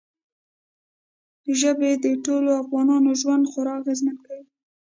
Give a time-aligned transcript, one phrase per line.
[1.59, 4.45] ژبې د ټولو افغانانو ژوند خورا اغېزمن کوي.